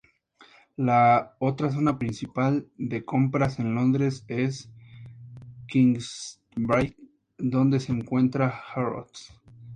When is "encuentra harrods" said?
7.91-9.31